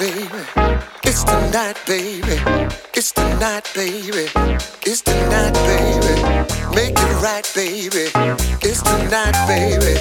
baby. 0.00 0.42
It's 1.04 1.24
the 1.24 1.50
night, 1.50 1.76
baby. 1.86 2.40
It's 2.94 3.12
the 3.12 3.22
night, 3.38 3.70
baby. 3.74 4.30
It's 4.86 5.02
the 5.02 5.12
night, 5.28 5.52
baby. 5.68 6.74
Make 6.74 6.96
it 6.96 7.22
right, 7.22 7.46
baby. 7.54 8.08
It's 8.66 8.80
the 8.80 8.96
night, 9.10 9.36
baby. 9.46 10.00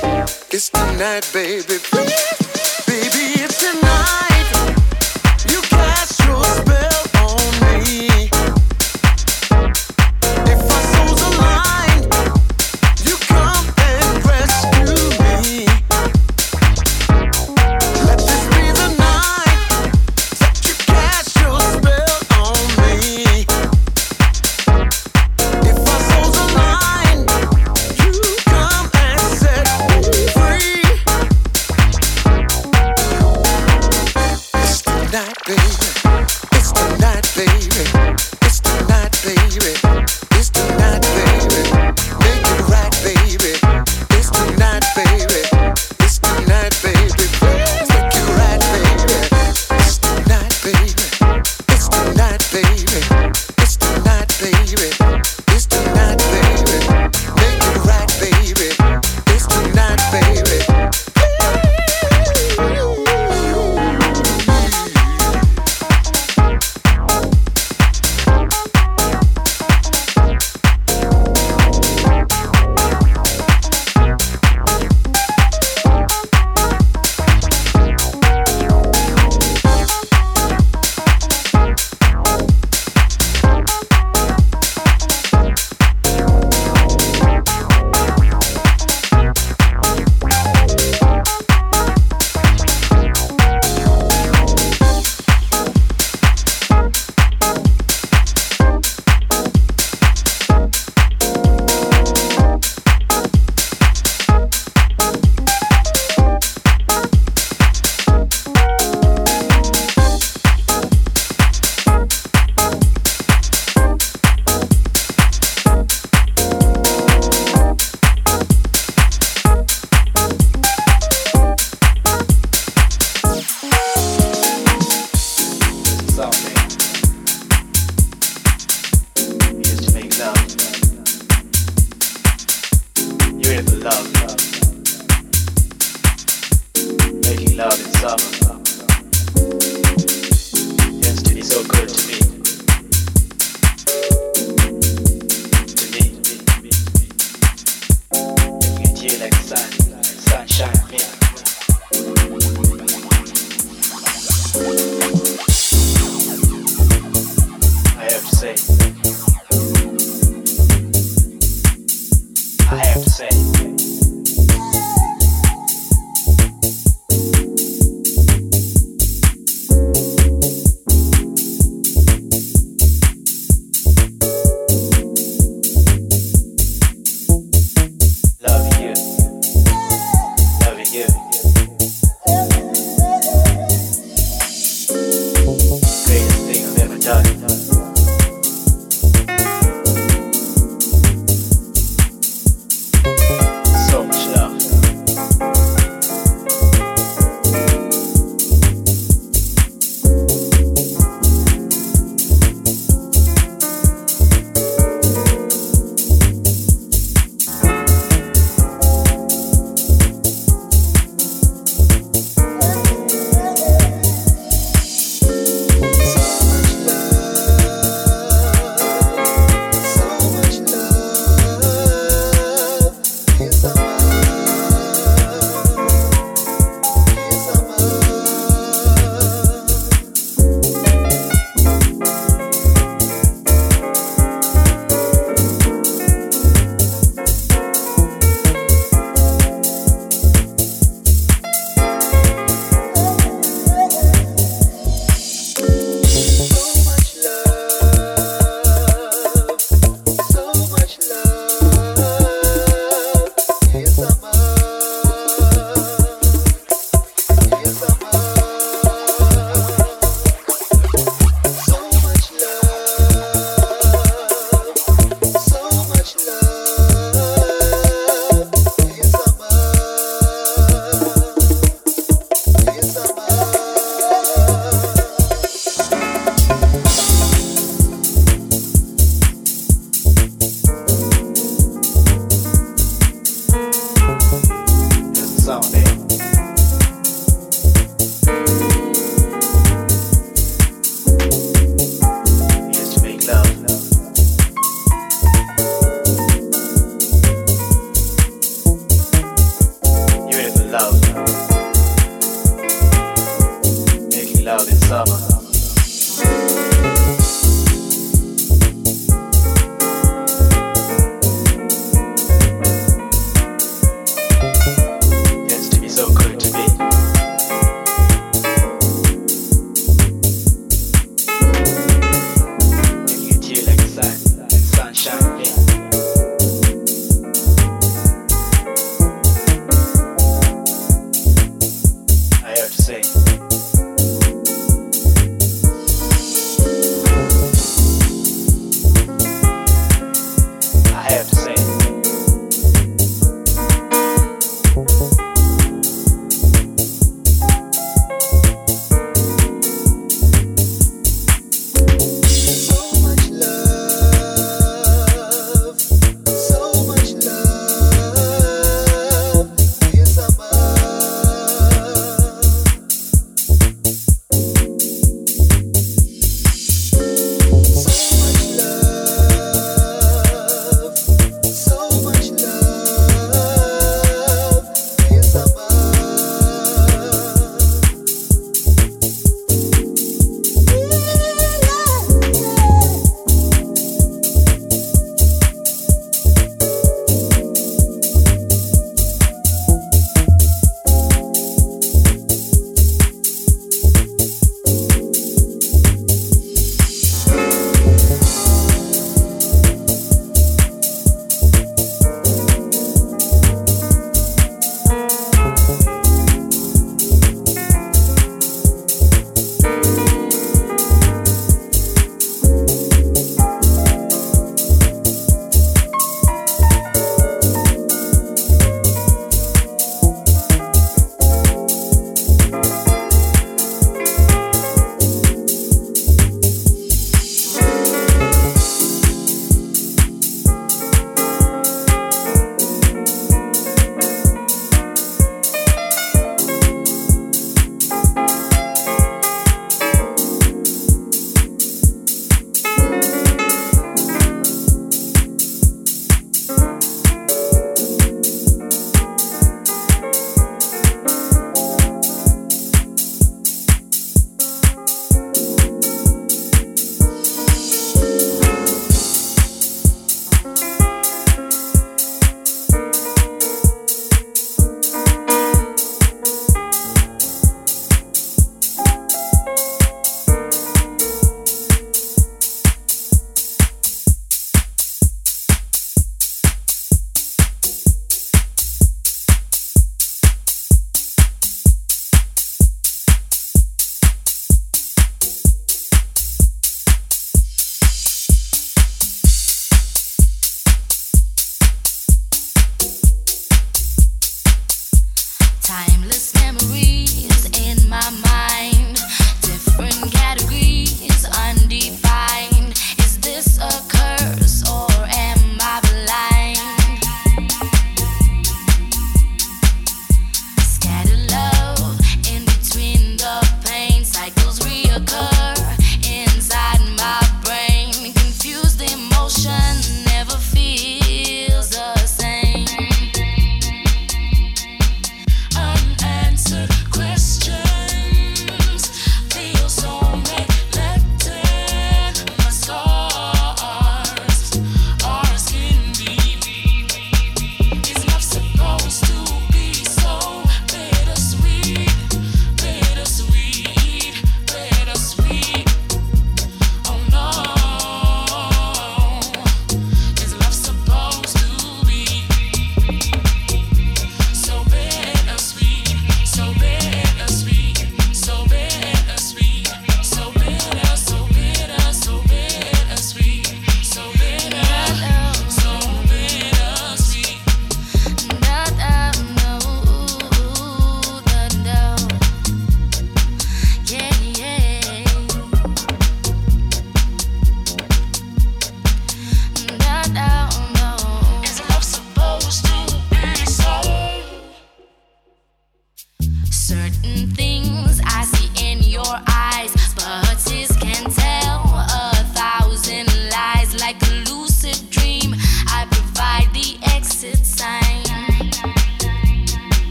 It's 0.51 0.69
the 0.69 0.85
night, 0.97 1.29
baby. 1.33 1.79
Please. 1.83 2.38